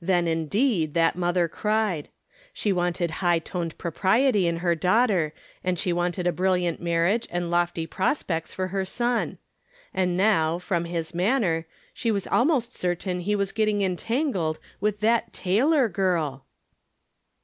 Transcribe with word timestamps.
Then, 0.00 0.26
indeed, 0.26 0.94
that 0.94 1.14
mother 1.14 1.46
cried. 1.46 2.08
She 2.52 2.72
wanted 2.72 3.12
high 3.22 3.38
toned 3.38 3.78
propriety 3.78 4.48
in 4.48 4.56
her 4.56 4.74
daughter, 4.74 5.32
and 5.62 5.78
she 5.78 5.92
wanted 5.92 6.26
a 6.26 6.32
brUliant 6.32 6.80
marriage 6.82 7.28
and 7.30 7.48
lofty 7.48 7.86
pros 7.86 8.24
pects 8.24 8.52
for 8.52 8.66
her 8.74 8.84
son. 8.84 9.38
And 9.94 10.16
now, 10.16 10.58
from 10.58 10.84
his 10.86 11.14
manner, 11.14 11.64
she 11.94 12.10
was 12.10 12.26
almost 12.26 12.72
certain 12.74 13.20
he 13.20 13.36
was 13.36 13.52
getting 13.52 13.82
entangled 13.82 14.58
with 14.80 14.98
that 14.98 15.32
Taylor 15.32 15.88
girl 15.88 16.44